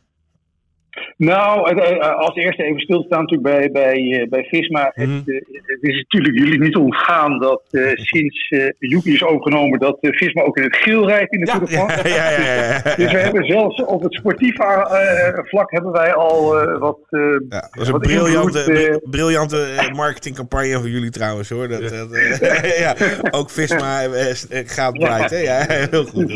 [1.25, 4.91] Nou, het, eh, als eerste even stilstaan natuurlijk bij, bij, eh, bij Visma.
[4.95, 5.09] Mhm.
[5.15, 9.79] Het, eh, het is natuurlijk jullie niet ontgaan dat eh, sinds eh Yuki is overgenomen,
[9.79, 12.07] dat eh, Visma ook in het geel rijdt in de Ja, Tour de France.
[12.09, 12.95] ja, ja, ja, ja.
[13.03, 16.97] Dus we hebben zelfs op het sportieve eh, vlak hebben wij al eh, wat.
[17.09, 21.67] eh, Ja, dat was een briljante, invloed, eh, briljante eh, marketingcampagne van jullie trouwens hoor.
[21.67, 22.95] Dat, dat, eh, ja,
[23.31, 25.25] ook Visma eh, eh, gaat blij.
[25.29, 25.37] hè?
[25.37, 26.31] Ja, heel goed.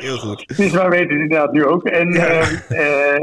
[0.00, 0.44] Heel goed.
[0.54, 1.84] Visma weet het inderdaad nu ook.
[1.88, 2.26] En Ja.
[2.68, 3.20] eh, eh,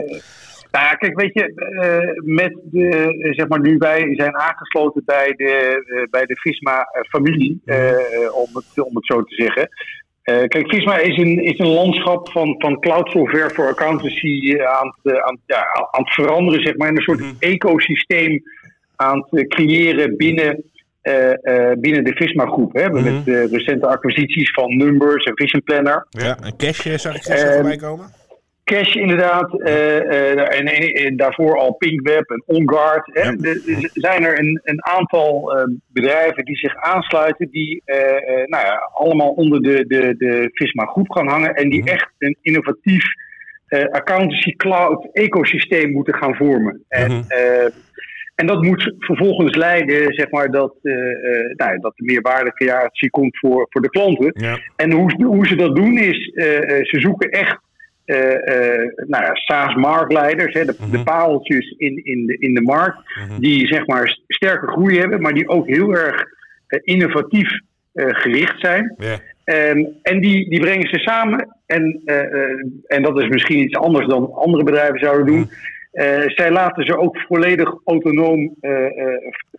[0.73, 2.87] nou ja, kijk, weet je, eh, met de,
[3.19, 7.61] eh, zeg maar, nu wij zijn aangesloten bij de, eh, bij de Visma-familie,
[8.33, 9.69] om, het, om het zo te zeggen.
[10.23, 15.21] Kijk, Visma is een, is een landschap van, van cloud software voor accountancy aan, het,
[15.21, 17.33] aan, ja, aan het veranderen, zeg maar, in een soort Mhm.
[17.39, 18.43] ecosysteem
[18.95, 20.63] aan het creëren binnen,
[21.79, 22.73] binnen de Visma-groep.
[22.73, 22.89] Hè?
[22.89, 23.03] Mhm.
[23.03, 26.07] Met de recente acquisities van Numbers en Vision Planner.
[26.09, 28.05] Ja, een cash zag ik Ehm, voorbij komen.
[28.63, 33.09] Cash inderdaad, eh, eh, en, en- en daarvoor al Pinkweb en OnGuard.
[33.13, 33.21] Hè.
[33.21, 33.29] Ja.
[33.41, 37.81] Er er zijn er een, een aantal eh, bedrijven die zich aansluiten, die
[38.45, 41.89] nou ja, allemaal onder de, de, de Visma groep gaan hangen en die Mhm.
[41.89, 43.03] echt een innovatief
[43.91, 46.83] accountancy cloud ecosysteem moeten gaan vormen.
[46.87, 47.69] En, Mhm.
[48.35, 50.75] en dat moet vervolgens leiden, zeg maar, dat,
[51.55, 52.03] nou, dat de
[53.09, 54.31] komt voor, voor de klanten.
[54.33, 54.59] Ja.
[54.75, 56.31] En hoe, ze- hoe ze dat doen is,
[56.83, 57.57] ze zoeken echt
[58.05, 61.03] eh, nou ja, SaaS-marktleiders, hè, de, de Mhm.
[61.03, 63.39] paaltjes in, in, de, in de markt, Mhm.
[63.39, 66.23] die zeg maar st- sterke groei hebben, maar die ook heel erg
[66.67, 67.49] eh, innovatief
[67.95, 68.95] gericht zijn.
[69.43, 71.57] Ehm, en die, die brengen ze samen.
[71.65, 72.01] En,
[72.87, 75.49] en dat is misschien iets anders dan andere bedrijven zouden doen.
[75.91, 78.55] Eh, zij laten ze ook volledig autonoom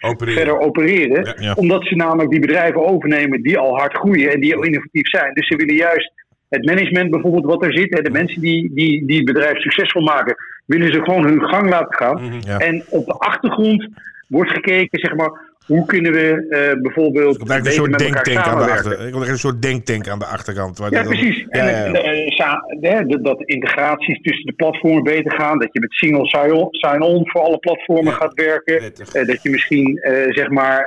[0.00, 0.34] Opereren.
[0.36, 1.24] verder opereren.
[1.24, 1.34] Ja.
[1.38, 1.52] Ja.
[1.54, 5.34] Omdat ze namelijk die bedrijven overnemen die al hard groeien en die al innovatief zijn.
[5.34, 6.12] Dus ze willen juist
[6.54, 10.02] het management bijvoorbeeld wat er zit, hè, de mensen die, die, die het bedrijf succesvol
[10.02, 10.34] maken,
[10.66, 12.22] willen ze gewoon hun gang laten gaan.
[12.22, 12.38] Mhm.
[12.46, 12.58] Ja.
[12.58, 13.88] En op de achtergrond
[14.28, 18.42] wordt gekeken, zeg maar, hoe kunnen we eh, bijvoorbeeld Er beter een soort denktank aan
[18.42, 18.90] de samenwerken.
[18.90, 19.04] achter.
[19.06, 20.78] Er komt echt een soort denktank aan de achterkant.
[20.78, 21.46] waar Ja, dan- precies.
[21.50, 21.90] Ja, en
[22.36, 23.02] ja, ja.
[23.02, 25.58] dat, integraties tussen de platformen beter gaan.
[25.58, 26.26] Dat je met single
[26.70, 28.80] sign-on voor alle platformen gaat werken.
[29.12, 30.86] Eh, dat je misschien eh, zeg maar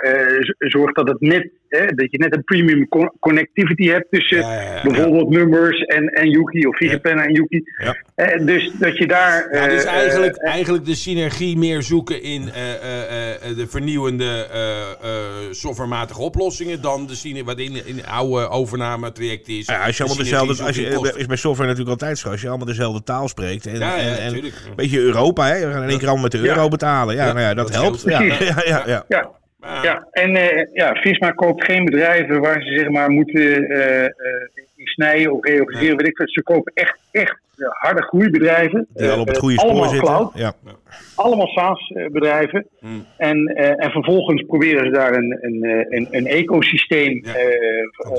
[0.57, 4.53] zorgt dat het net, hè, dat je net een premium co- connectivity hebt tussen Ja,
[4.53, 4.81] ja, ja.
[4.83, 7.63] bijvoorbeeld numbers en, en Yuki of Vigepen en Yuki.
[7.83, 7.95] Ja.
[8.15, 9.47] Eh, dus dat je daar.
[9.51, 13.67] Ja, dus eh, eigenlijk, eh, eigenlijk de synergie meer zoeken in eh, eh, eh, de
[13.67, 15.17] vernieuwende eh, eh,
[15.51, 19.65] softwarematige oplossingen dan de synergie wat in, in oude overname traject is.
[19.65, 22.29] Ja, als je allemaal dezelfde, als je, is bij software natuurlijk altijd zo.
[22.29, 23.65] Als je allemaal dezelfde taal spreekt.
[23.65, 25.65] En, Ja, ja, en, een beetje Europa, hè?
[25.67, 26.67] We gaan in één keer allemaal met de euro Ja.
[26.67, 27.15] betalen.
[27.15, 28.01] Ja, Ja, nou ja, dat, dat helpt.
[28.05, 28.21] Ja,
[28.65, 29.31] ja, ja,
[29.67, 29.83] ja.
[29.83, 34.09] ja, en eh, ja, Visma koopt geen bedrijven waar ze zeg maar moeten eh, eh,
[34.75, 35.97] in snijden of reorganiseren.
[35.97, 36.27] Weet ik veel.
[36.27, 38.87] Ze kopen echt, echt harde groeibedrijven.
[38.93, 40.07] Die al op het goede spoor allemaal zitten.
[40.07, 40.53] cloud, Ja.
[41.15, 42.67] allemaal SaaS-bedrijven.
[42.79, 43.05] Hmm.
[43.17, 47.49] En, eh, en vervolgens proberen ze daar een, een, eh, een, een ecosysteem Ja, eh,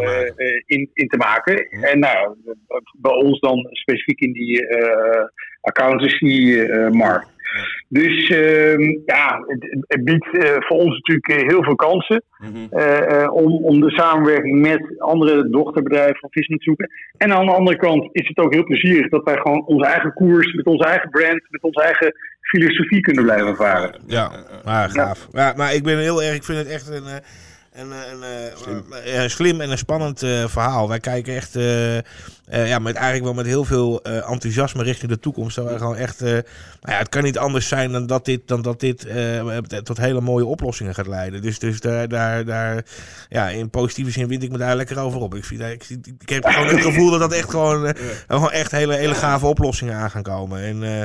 [0.00, 1.66] eh, eh, in, in te maken.
[1.70, 1.84] Hmm.
[1.84, 2.34] En nou,
[2.92, 5.24] bij ons dan specifiek in die eh
[5.60, 7.36] accountancy-markt.
[7.88, 12.22] Dus ehm, ja, het, het biedt eh, voor ons natuurlijk eh, heel veel kansen.
[12.38, 12.66] Mhm.
[12.70, 16.90] eh, eh, om, om de samenwerking met andere dochterbedrijven van Visma te zoeken.
[17.16, 20.12] En aan de andere kant is het ook heel plezierig dat wij gewoon onze eigen
[20.12, 24.00] koers, met onze eigen brand, met onze eigen filosofie kunnen blijven varen.
[24.06, 24.30] Ja,
[24.64, 25.28] maar gaaf.
[25.32, 27.14] Ja, maar ik ben heel erg, ik vind het echt een, eh,
[27.82, 30.88] een, eh, een, eh, eh, slim en een spannend eh, verhaal.
[30.88, 31.98] Wij kijken echt, eh,
[32.50, 35.56] eh, ja, met eigenlijk wel met heel veel eh, enthousiasme richting de toekomst.
[35.56, 36.42] Dat gewoon echt, eh, nou
[36.82, 40.20] ja, het kan niet anders zijn dan dat dit, dan dat dit eh, tot hele
[40.20, 41.42] mooie oplossingen gaat leiden.
[41.42, 42.84] Dus, dus daar, daar, daar,
[43.28, 45.34] ja, in positieve zin wind ik me daar lekker over op.
[45.34, 45.84] Ik, vind, ik,
[46.20, 49.46] ik heb gewoon het gevoel dat dat echt gewoon, eh, gewoon echt hele, hele gave
[49.46, 50.60] oplossingen aan gaan komen.
[50.62, 51.02] En, eh,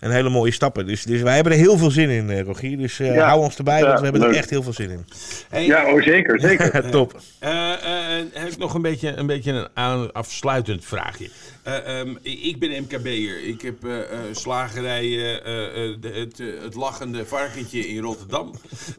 [0.00, 0.86] en hele mooie stappen.
[0.86, 2.78] Dus, dus wij hebben er heel veel zin in, eh, Rogier.
[2.78, 3.26] Dus eh, Ja.
[3.26, 5.04] hou ons erbij, Ja, want we hebben er echt heel veel zin in.
[5.48, 6.90] Hey, Ja, oh, zeker, zeker.
[6.90, 7.20] Top.
[7.38, 11.30] Eh, eh, heb ik nog een beetje een, beetje een aan, afsluitend vraagje.
[11.62, 13.44] Eh, ehm, ik ben MKB'er.
[13.44, 15.34] Ik heb eh, eh, slagerij eh,
[15.90, 18.52] eh, de- het, het lachende varkentje in Rotterdam.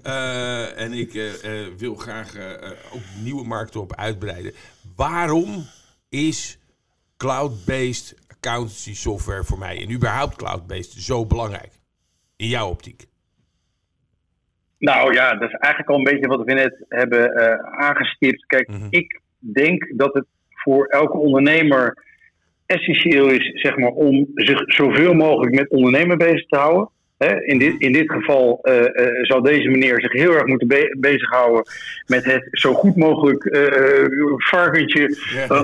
[0.03, 4.53] Eh, en ik eh, eh, wil graag eh, eh, ook nieuwe markten op uitbreiden.
[4.95, 5.65] Waarom
[6.09, 6.59] is
[7.17, 11.71] cloud-based accountancy software voor mij en überhaupt cloud-based zo belangrijk?
[12.35, 13.05] In jouw optiek.
[14.79, 18.45] Nou ja, dat is eigenlijk al een beetje wat we net hebben eh, aangestipt.
[18.45, 18.87] Kijk, Mhm.
[18.89, 20.25] ik denk dat het
[20.67, 22.03] voor elke ondernemer
[22.65, 26.89] essentieel is, zeg maar, om zich zoveel mogelijk met ondernemen bezig te houden.
[27.45, 28.83] In, dit, in dit geval eh,
[29.21, 31.63] zal deze meneer zich heel erg moeten be- bezighouden
[32.07, 34.05] met het zo goed mogelijk eh,
[34.37, 35.17] varkentje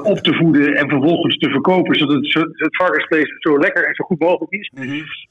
[0.03, 4.03] op te voeden en vervolgens te verkopen, zodat het, het varkensvlees zo lekker en zo
[4.03, 4.71] goed mogelijk is.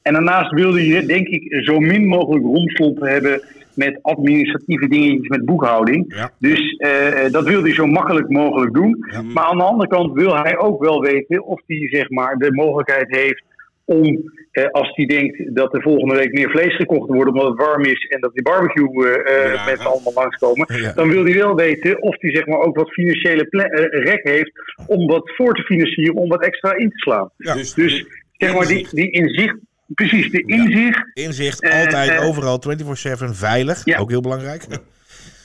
[0.01, 3.41] En daarnaast wilde je, denk ik, zo min mogelijk romslomp hebben
[3.75, 6.13] met administratieve dingetjes met boekhouding.
[6.15, 6.31] Ja.
[6.39, 6.77] Dus
[7.31, 9.05] dat wil hij zo makkelijk mogelijk doen.
[9.33, 12.53] Maar aan de andere kant wil hij ook wel weten of hij zeg maar, de
[12.53, 13.43] mogelijkheid heeft
[13.85, 17.57] om, eh, als hij denkt dat er volgende week meer vlees gekocht wordt omdat het
[17.67, 19.65] warm is en dat die barbecue eh, eh, Ja.
[19.65, 20.91] mensen allemaal langskomen, Ja.
[20.93, 24.51] dan wil hij wel weten of hij zeg maar, ook wat financiële eh, rek heeft
[24.87, 27.29] om wat voor te financieren, om wat extra in te slaan.
[27.37, 27.53] Ja.
[27.53, 28.05] Dus, Dus
[28.37, 28.95] zeg maar, die, inzicht.
[28.95, 29.55] die inzicht,
[29.93, 33.85] precies, de inzicht Inzicht, Eh, altijd, overal, 24-7, veilig.
[33.85, 33.97] Ja.
[33.99, 34.63] Ook heel belangrijk.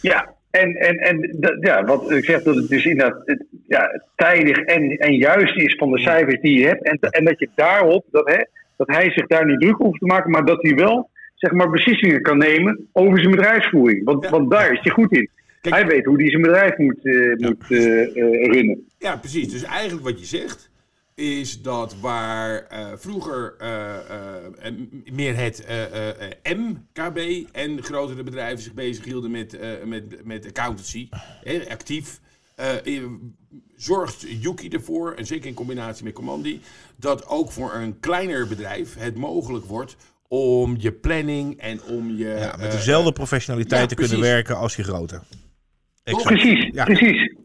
[0.02, 4.02] Ja, en, en, en dat- ja, wat ik zeg, dat het dus inderdaad het, ja,
[4.16, 6.82] tijdig en, en juist is van de cijfers die je hebt.
[6.82, 8.44] En, en dat je daarop, dat, hè,
[8.76, 11.70] dat hij zich daar niet druk hoeft te maken, maar dat hij wel zeg maar,
[11.70, 14.04] beslissingen kan nemen over zijn bedrijfsvoering.
[14.04, 14.30] Want, Ja.
[14.30, 15.28] want daar is hij goed in.
[15.60, 18.86] Kijk- hij weet hoe hij zijn bedrijf moet, eh, moet eh, eh, runnen.
[18.98, 19.48] Ja, precies.
[19.52, 20.67] Dus eigenlijk wat je zegt
[21.18, 23.94] is dat waar eh, vroeger eh,
[24.66, 24.74] eh,
[25.12, 30.46] meer het eh, eh, eh, MKB en grotere bedrijven zich bezighielden met, eh, met, met
[30.46, 31.08] accountancy,
[31.44, 32.20] hè, actief,
[33.76, 36.60] zorgt Yuki ervoor, en zeker in combinatie met Commandi,
[36.96, 39.96] dat ook voor een kleiner bedrijf het mogelijk wordt
[40.28, 42.24] om je planning en om je...
[42.24, 45.20] Ja, met dezelfde professionaliteit ja, te kunnen werken als die grote.
[46.04, 46.26] Exact.
[46.26, 46.84] Precies, Ja.
[46.84, 47.37] precies.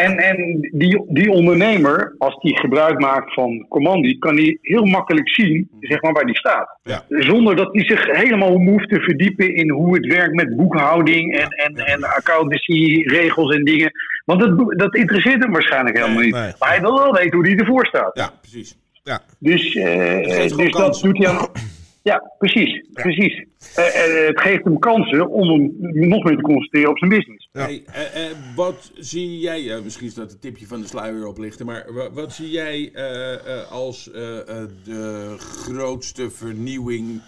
[0.00, 5.28] En, en die, die ondernemer, als die gebruik maakt van Commandi, kan die heel makkelijk
[5.28, 6.78] zien zeg maar, waar die staat.
[6.82, 7.04] Ja.
[7.08, 11.48] Zonder dat hij zich helemaal hoeft te verdiepen in hoe het werkt met boekhouding en,
[11.48, 13.90] en, en accountancy, regels en dingen.
[14.24, 16.34] Want dat, dat interesseert hem waarschijnlijk helemaal niet.
[16.34, 16.52] nee.
[16.58, 18.10] Maar hij wil wel weten hoe hij ervoor staat.
[18.16, 18.76] Ja, precies.
[19.02, 19.20] Ja.
[19.38, 21.48] Dus, eh, gewoon dus dat doet hij aan.
[22.02, 22.84] Ja, precies.
[22.92, 23.44] precies.
[23.74, 25.74] Eh, eh, het geeft hem kansen om hem
[26.08, 27.48] nog meer te concentreren op zijn business.
[27.52, 27.60] Ja.
[27.60, 31.66] Hey, eh, eh, wat zie jij, misschien is dat een tipje van de sluier oplichten,
[31.66, 37.20] maar wa- wat zie jij eh, eh, als eh, eh, de grootste vernieuwing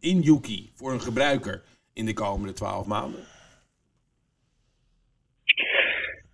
[0.00, 3.20] in Yuki voor een gebruiker in de komende twaalf maanden?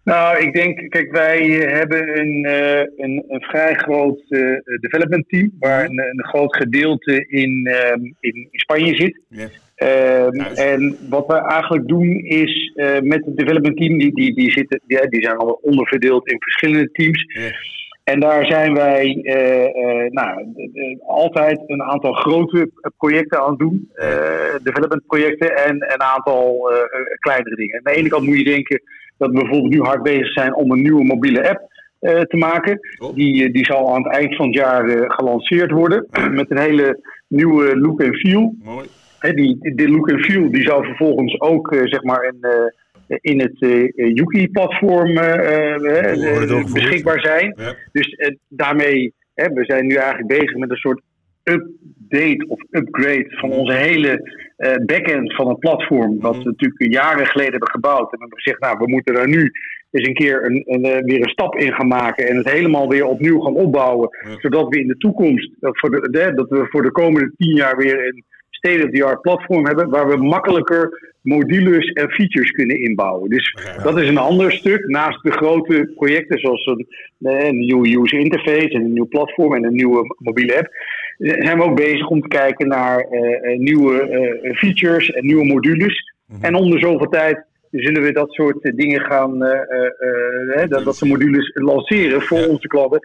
[0.05, 4.41] Nou, ik denk, kijk, wij eh, hebben een, eh, een, een vrij groot eh,
[4.81, 9.21] development team, waar een, een groot gedeelte in, ehm, in, in Spanje zit.
[9.29, 9.49] Ja.
[9.75, 10.59] Ehm, Juist.
[10.59, 15.09] en wat we eigenlijk doen is met het development team, die, die, die, zitten, die,
[15.09, 17.25] die zijn al onderverdeeld in verschillende teams.
[17.27, 17.51] Ja.
[18.05, 19.21] En daar zijn wij
[20.11, 20.47] nou,
[21.07, 23.91] altijd een aantal grote projecten aan het doen.
[24.63, 26.73] development projecten en een aantal
[27.19, 27.77] kleinere dingen.
[27.77, 28.83] Aan de ene kant moet je denken
[29.21, 31.69] dat we bijvoorbeeld nu hard bezig zijn om een nieuwe mobiele app
[32.01, 32.79] eh, te maken.
[32.99, 33.15] Oh.
[33.15, 36.07] Die, eh, die zal aan het eind van het jaar eh, gelanceerd worden.
[36.41, 38.55] Met een hele nieuwe look en feel.
[38.65, 38.87] Mooi.
[39.19, 43.41] Hè, die, die look en feel die zou vervolgens ook zeg maar in, eh, in
[43.41, 43.59] het
[43.95, 45.15] Yuki-platform
[46.73, 47.55] beschikbaar zijn.
[47.57, 47.75] Ja.
[47.93, 48.17] Dus
[48.49, 51.01] daarmee, hè, we zijn nu eigenlijk bezig met een soort
[51.45, 56.21] update of upgrade van onze hele eh, backend van het platform.
[56.21, 58.13] Wat we natuurlijk jaren geleden hebben gebouwd.
[58.13, 59.51] En we hebben gezegd, nou, we moeten daar nu
[59.91, 62.29] eens een keer een, een, eh, weer een stap in gaan maken.
[62.29, 64.09] En het helemaal weer opnieuw gaan opbouwen.
[64.29, 64.39] Ja.
[64.41, 67.55] Zodat we in de toekomst, eh, voor de, de- dat we voor de komende tien
[67.55, 69.89] jaar weer een state-of-the-art platform hebben.
[69.91, 73.31] Waar we makkelijker modules en features kunnen inbouwen.
[73.31, 73.83] Dus Ja.
[73.83, 74.89] dat is een ander stuk.
[74.89, 76.87] Naast de grote projecten zoals een,
[77.19, 80.69] een nieuwe user interface en een nieuw platform en een nieuwe mobiele app.
[81.21, 85.45] Zijn we ook bezig om te kijken naar eh, eh, nieuwe eh, features en nieuwe
[85.45, 86.15] modules.
[86.41, 89.39] En om de zoveel tijd zullen we dat soort dingen gaan,
[90.69, 92.47] dat, dat soort modules lanceren voor Ja.
[92.47, 93.01] onze klanten.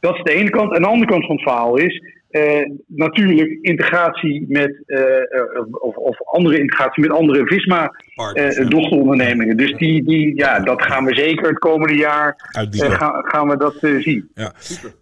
[0.00, 0.74] Dat is de ene kant.
[0.74, 5.22] En de andere kant van het verhaal is eh, natuurlijk integratie met, eh, eh,
[5.70, 8.68] of, of andere integratie met andere Visma Partners, eh, ja.
[8.68, 9.56] dochterondernemingen.
[9.56, 12.34] Dus die, die, ja, dat gaan we zeker het komende jaar
[12.70, 14.30] gaan, gaan we dat zien.
[14.34, 14.52] Ja.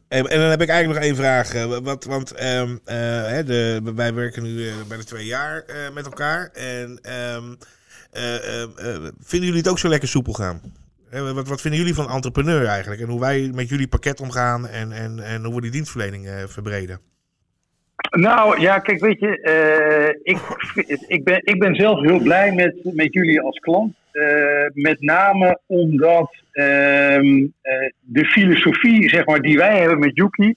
[0.08, 1.80] En, en dan heb ik eigenlijk nog één vraag.
[1.82, 6.50] Wat, want ehm, eh, hè, de, wij werken nu bijna twee jaar met elkaar.
[6.52, 7.44] En ehm,
[8.14, 10.60] eh, eh, eh, vinden jullie het ook zo lekker soepel gaan?
[11.10, 13.00] Wat, wat vinden jullie van entrepreneur eigenlijk?
[13.00, 17.00] En hoe wij met jullie pakket omgaan en, en, en hoe we die dienstverlening verbreden?
[18.10, 20.38] Nou ja, kijk, weet je, eh, ik,
[21.06, 23.94] ik, ben, ik ben zelf heel blij met, met jullie als klant.
[24.12, 30.54] Eh, met name omdat ehm, eh, de filosofie zeg maar, die wij hebben met Yuki,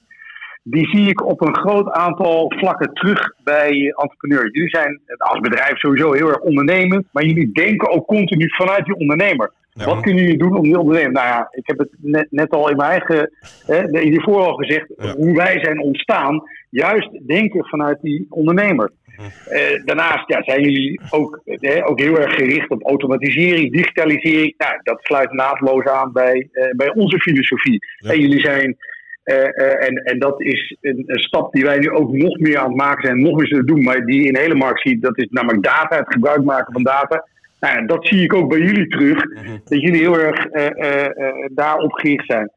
[0.63, 4.50] die zie ik op een groot aantal vlakken terug bij entrepreneurs.
[4.52, 8.95] Jullie zijn als bedrijf sowieso heel erg ondernemend, maar jullie denken ook continu vanuit die
[8.95, 9.52] ondernemer.
[9.78, 9.86] Ja.
[9.86, 11.12] Wat kunnen jullie doen om die ondernemer?
[11.12, 13.32] Nou ja, ik heb het net, net al in mijn eigen,
[13.66, 15.13] hè, hiervoor al gezegd, Ja.
[15.16, 16.44] hoe wij zijn ontstaan.
[16.70, 18.92] Juist denken vanuit die ondernemer.
[19.50, 24.54] Eh, daarnaast ja, zijn jullie ook, eh, ook heel erg gericht op automatisering, digitalisering.
[24.58, 27.80] Nou, dat sluit naadloos aan bij, eh, bij onze filosofie.
[27.98, 28.12] Ja.
[28.12, 28.78] En jullie zijn,
[29.24, 32.68] eh, en, en dat is een, een stap die wij nu ook nog meer aan
[32.68, 35.02] het maken zijn, nog meer zullen doen, maar die je in de hele markt ziet,
[35.02, 37.28] dat is namelijk data, het gebruik maken van data.
[37.60, 39.24] Nou, dat zie ik ook bij jullie terug,
[39.63, 42.52] dat jullie heel erg eh, eh, eh, daarop gericht zijn.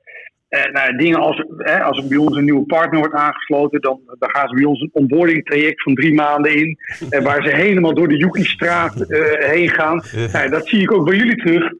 [0.72, 4.30] Nou, dingen als, hè, als er bij ons een nieuwe partner wordt aangesloten, dan, dan
[4.30, 6.78] gaan ze bij ons een onboarding traject van drie maanden in.
[7.10, 9.04] eh, waar ze helemaal door de Yuki-straat
[9.38, 10.02] heen gaan.
[10.32, 11.72] Nou, dat zie ik ook bij jullie terug.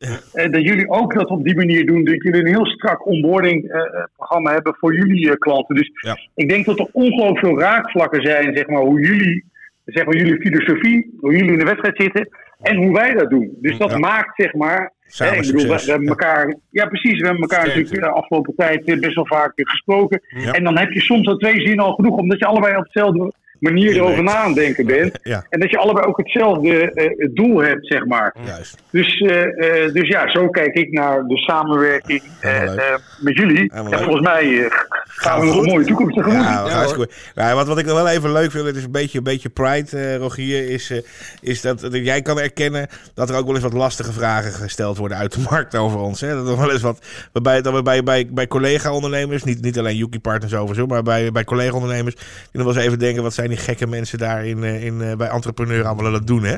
[0.50, 2.04] Dat jullie ook dat op die manier doen.
[2.04, 3.72] Dat jullie een heel strak onboarding
[4.16, 5.74] programma hebben voor jullie klanten.
[5.74, 6.18] Dus Ja.
[6.34, 9.44] ik denk dat er ongelooflijk veel raakvlakken zijn, zeg maar, hoe jullie,
[9.84, 12.28] zeg maar, jullie filosofie, hoe jullie in de wedstrijd zitten.
[12.62, 13.58] En hoe wij dat doen.
[13.60, 13.98] Dus dat Ja.
[13.98, 17.66] maakt, zeg maar, Samen Hè, ik bedoel, we, hebben elkaar, ja precies, we hebben elkaar
[17.66, 20.22] natuurlijk de afgelopen tijd eh, best wel vaak eh, gesproken.
[20.28, 20.52] Ja.
[20.52, 23.32] En dan heb je soms al twee zinnen al genoeg, omdat je allebei op dezelfde
[23.60, 25.18] manier erover na aan denken bent.
[25.22, 28.34] Ja, En dat je allebei ook hetzelfde eh, doel hebt, zeg maar.
[28.46, 28.76] juist.
[28.90, 33.56] Dus, eh, eh, dus ja, zo kijk ik naar de samenwerking eh, eh, met jullie.
[33.58, 34.00] Helemaal En leuk.
[34.02, 34.70] volgens mij eh,
[35.04, 36.42] gaan we nog een mooie toekomst tegemoet.
[36.44, 37.14] Ja, Ja, goed.
[37.34, 39.48] Nou, wat, wat ik nog wel even leuk vind, het is een beetje, een beetje
[39.48, 40.98] pride, eh, Rogier, is, eh,
[41.40, 44.96] is dat, dat jij kan erkennen dat er ook wel eens wat lastige vragen gesteld
[44.96, 46.20] worden uit de markt over ons.
[46.20, 46.34] Hè?
[46.34, 49.96] Dat er wel eens wat, waarbij, dat we bij, bij, bij collega-ondernemers, niet, niet alleen
[49.96, 53.58] Yuki-partners overigens, maar bij, bij collega-ondernemers, die nog wel eens even denken, wat zijn die
[53.58, 56.56] gekke mensen daar in, eh, in, eh, bij entrepreneur allemaal het doen, hè?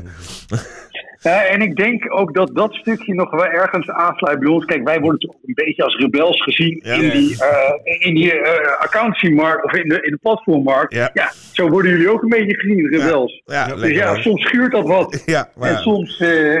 [1.23, 4.65] Ja, en ik denk ook dat dat stukje nog wel ergens aansluit bij ons.
[4.65, 6.93] Kijk, wij worden toch een beetje als rebels gezien Ja.
[6.93, 7.71] in die, eh
[8.07, 10.93] in die eh, accountancymarkt of in de, in de platformmarkt.
[10.93, 11.09] Ja.
[11.13, 11.31] Ja.
[11.51, 13.41] zo worden jullie ook een beetje gezien, rebels.
[13.45, 15.21] Ja, dus lekker, ja, soms schuurt dat wat.
[15.25, 16.59] Ja, maar En soms, eh,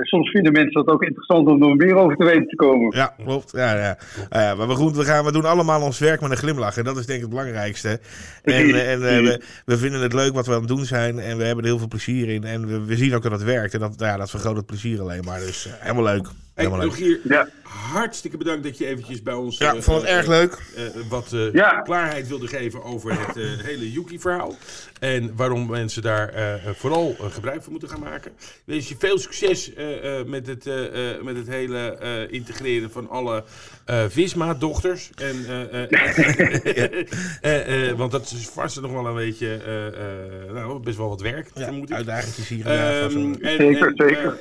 [0.00, 2.96] soms vinden mensen dat ook interessant om er meer over te weten te komen.
[2.96, 3.50] Ja, klopt.
[3.56, 3.96] Ja, ja.
[4.54, 6.76] Maar we, goed, we, gaan, we doen allemaal ons werk met een glimlach.
[6.76, 8.00] En dat is denk ik het belangrijkste.
[8.42, 8.54] En,
[8.88, 11.18] en we, we vinden het leuk wat we aan het doen zijn.
[11.18, 12.44] En we hebben er heel veel plezier in.
[12.44, 13.74] En we, we zien ook dat het werkt.
[13.74, 15.40] En dat, ja, dat vergroot het plezier alleen maar.
[15.40, 16.24] Dus eh, helemaal leuk.
[16.24, 16.88] Hey, Helemaal leuk.
[16.98, 17.48] Rogier, Ja.
[17.92, 19.58] hartstikke bedankt dat je eventjes bij ons...
[19.58, 20.58] Ja, eh, vond het eh, erg leuk.
[20.76, 21.80] eh, wat eh, Ja.
[21.80, 24.54] klaarheid wilde geven over het eh, hele Yuki-verhaal.
[25.00, 28.30] En waarom mensen daar eh, eh, vooral eh, gebruik van moeten gaan maken.
[28.38, 32.32] Ik wens je veel succes eh, eh, met, het, eh, eh, met het hele eh,
[32.32, 33.44] integreren van alle
[33.84, 35.10] eh Visma-dochters.
[35.16, 37.04] En, eh, eh,
[37.40, 41.08] eh, eh, want dat is vast nog wel een beetje, eh, eh, nou, best wel
[41.08, 41.96] wat werk, Ja, vermoed ik.
[41.96, 43.02] uitdagingjes hier en daar.
[43.02, 44.36] Ehm, en, Zeker, en, zeker.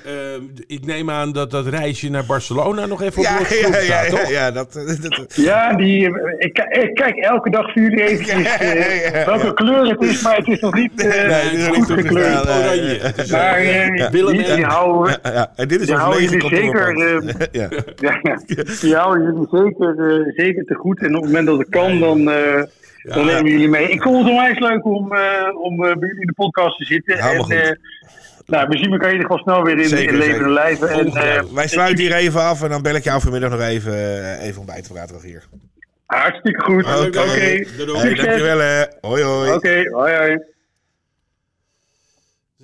[0.68, 4.06] ik neem aan dat dat reisje naar Barcelona nog even op ja, de ja, staat,
[4.06, 4.30] ja, toch?
[4.30, 8.36] ja, dat, dat, dat- Ja, die, ik, ki- ik kijk elke dag voor jullie eventjes
[8.60, 9.26] Ja, ja, ja.
[9.26, 12.06] welke kleur het is, maar het is nog niet eh, Nee, het is goed niet
[12.06, 12.44] gekleurd.
[12.46, 12.56] nee.
[12.64, 12.98] Oranje.
[13.00, 15.52] Eh, Maar eh, Willem die, en- houden, ja, ja.
[15.56, 17.48] En dit is houden jullie zeker, kantoorpand.
[17.52, 17.70] ja.
[18.00, 21.00] ja, ja, die houden jullie zeker, eh, zeker te goed.
[21.02, 22.64] En op het moment dat het kan, dan, eh,
[23.02, 23.90] dan nemen we jullie mee.
[23.90, 25.22] Ik vond het onwijs leuk om, eh,
[25.62, 27.16] om eh, bij jullie in de podcast te zitten.
[27.16, 27.54] Helemaal en, goed.
[27.54, 27.72] eh,
[28.46, 30.52] nou, we zien elkaar in ieder geval snel weer in, Zeker, in levende zeker.
[30.54, 30.90] lijven.
[30.90, 33.94] En, eh, Wij sluiten hier even af en dan bel ik jou vanmiddag nog even,
[33.94, 35.44] eh, even om bij te praten hier.
[36.08, 36.86] Hartstikke goed.
[36.86, 37.06] Oké.
[37.06, 37.98] Oké, Doei, doei.
[38.00, 38.84] Hey, dankjewel hè.
[39.02, 39.52] Hoi hoi.
[39.54, 40.38] Oké, hoi hoi.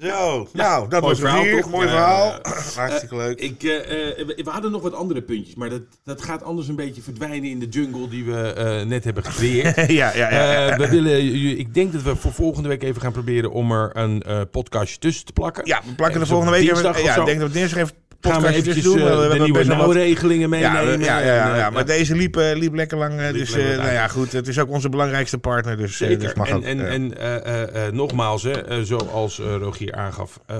[0.01, 1.71] Zo, nou, dat mooi was verhaal, verhaal, toch?
[1.71, 2.25] Mooi Ja, verhaal.
[2.27, 2.41] ja,
[2.81, 3.39] Hartstikke leuk.
[3.39, 3.77] Ik, eh,
[4.19, 7.01] eh, we we hadden nog wat andere puntjes, maar dat, dat gaat anders een beetje
[7.01, 9.75] verdwijnen in de jungle die we eh, net hebben gecreëerd.
[9.91, 10.67] ja, ja, ja.
[10.69, 13.89] Eh, we willen, ik denk dat we voor volgende week even gaan proberen om er
[13.93, 15.65] een eh, podcastje tussen te plakken.
[15.65, 17.01] ja, we plakken de volgende week dinsdag even.
[17.01, 17.19] of Ja, zo.
[17.19, 17.95] ik denk dat we dinsdag even
[18.31, 18.97] gaan we eventjes doen.
[18.97, 20.99] eh, we hebben de nieuwe nauwregelingen meenemen.
[20.99, 23.19] ja, ja, ja, en, ja, eh, maar deze liep, eh, liep lekker lang.
[23.19, 24.31] eh, Liep dus lekker eh, nou ja, goed.
[24.31, 25.77] Het is ook onze belangrijkste partner.
[25.77, 26.19] Dus, eh, Zeker.
[26.23, 26.63] dus mag en ook.
[26.63, 30.57] en, en eh, eh, eh, nogmaals, hè, eh, zoals eh, Rogier aangaf, eh,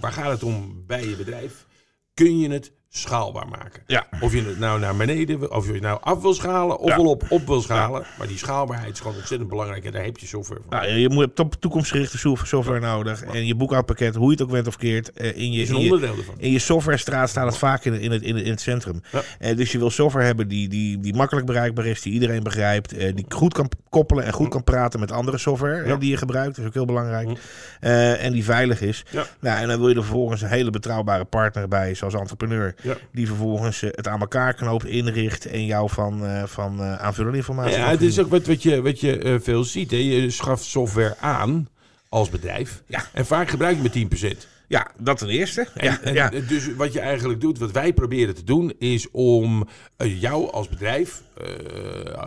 [0.00, 1.66] waar gaat het om bij je bedrijf?
[2.14, 2.72] Kun je het
[3.04, 3.82] schaalbaar maken?
[3.86, 4.06] Ja.
[4.20, 6.96] Of je het nou naar beneden, of je het nou af wil schalen, of Ja.
[6.96, 8.02] wel op, op wil schalen.
[8.18, 10.70] Maar die schaalbaarheid is gewoon ontzettend belangrijk en daar heb je software voor.
[10.78, 13.22] Nou, je moet top toekomstgerichte sof- software nodig.
[13.22, 15.12] En je boekhoudpakket, hoe je het ook went of keert.
[15.12, 16.34] eh, in je, is een in je, onderdeel ervan.
[16.38, 19.02] In je softwarestraat staat het vaak in, het- in, het, in, het, centrum.
[19.38, 22.92] Eh, dus je wil software hebben die, die, die makkelijk bereikbaar is, die iedereen begrijpt,
[22.96, 26.48] eh, die goed kan koppelen en goed kan praten met andere software die je gebruikt.
[26.50, 27.28] Dat is ook heel belangrijk.
[27.28, 27.36] Mm.
[27.80, 29.04] En die veilig is.
[29.10, 29.24] Ja.
[29.40, 32.96] Nou, en dan wil je er vervolgens een hele betrouwbare partner bij, zoals entrepreneur, Ja.
[33.12, 37.36] die vervolgens eh, het aan elkaar knoopt, inricht en jou van, eh, van eh, aanvullende
[37.36, 37.76] informatie.
[37.78, 39.90] Ja, het is ook wat, wat je, wat je veel ziet.
[39.90, 39.96] Hè.
[39.96, 41.68] Je schaft software aan
[42.08, 42.82] als bedrijf.
[42.86, 43.04] Ja.
[43.12, 44.48] En vaak gebruik je met 10%.
[44.68, 45.66] Ja, dat ten eerste.
[45.74, 46.30] En, ja, en ja.
[46.48, 51.22] Dus wat je eigenlijk doet, wat wij proberen te doen, is om jou als bedrijf,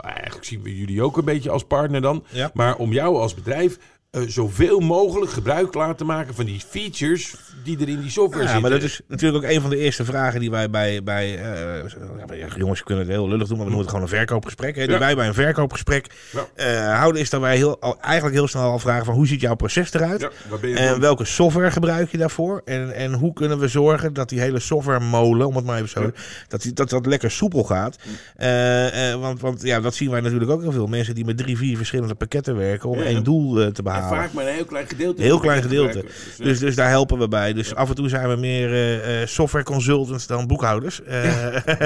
[0.02, 2.52] eigenlijk zien we jullie ook een beetje als partner dan, Ja.
[2.54, 3.78] maar om jou als bedrijf
[4.22, 8.44] eh, zoveel mogelijk gebruik te laten maken van die features die er in die software
[8.44, 8.62] Ja, zitten.
[8.70, 12.26] maar dat is natuurlijk ook een van de eerste vragen die wij bij, bij ja,
[12.26, 14.76] bij- jongens kunnen het heel lullig doen, maar we noemen het gewoon een verkoopgesprek.
[14.76, 15.00] Hè, die Ja.
[15.00, 16.48] wij bij een verkoopgesprek Ja.
[16.56, 19.56] eh, houden is dat wij heel, eigenlijk heel snel al vragen van hoe ziet jouw
[19.56, 20.22] proces eruit?
[20.62, 22.62] Ja, En welke software gebruik je daarvoor?
[22.66, 25.90] En, en hoe kunnen we zorgen dat die hele software molen, om het maar even
[25.90, 26.12] zo,
[26.48, 27.98] dat, die, dat dat lekker soepel gaat?
[29.20, 31.78] Want want ja, dat zien wij natuurlijk ook heel veel mensen die met drie, vier
[31.78, 33.04] verschillende pakketten werken om Ja.
[33.06, 34.07] één doel te En behalen.
[34.08, 35.22] Vaak maar een heel klein gedeelte.
[35.22, 36.02] Heel klein gedeelte.
[36.02, 37.54] Dus, eh, Dus, dus daar helpen we bij.
[37.54, 41.04] Dus af en toe zijn we meer eh, eh, software consultants dan boekhouders.
[41.04, 41.24] Eh,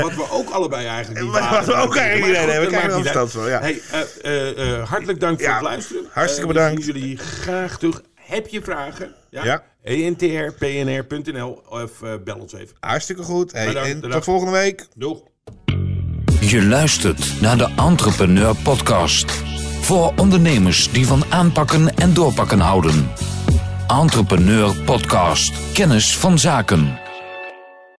[0.02, 2.68] Wat we ook allebei eigenlijk niet Wat- we ook eigenlijk niet goed, We
[3.12, 3.60] krijgen van, ja.
[3.60, 3.82] Hey,
[4.22, 6.04] eh, eh, eh, hartelijk dank voor Ja, het luisteren.
[6.12, 6.78] hartstikke bedankt.
[6.78, 8.02] We zien jullie graag terug.
[8.16, 9.14] Heb je vragen?
[9.30, 9.64] Ja.
[9.84, 11.92] entrpnr.nl of
[12.24, 12.76] bel ons even.
[12.80, 13.52] Hartstikke goed.
[13.52, 14.16] Hey, Bedankt, en bedankt.
[14.16, 14.88] tot volgende week.
[14.96, 15.24] Doeg.
[16.40, 19.32] Je luistert naar de Entrepreneur Podcast.
[19.92, 23.12] Voor ondernemers die van aanpakken en doorpakken houden.
[23.88, 25.74] Entrepreneur Podcast.
[25.74, 27.00] Kennis van zaken.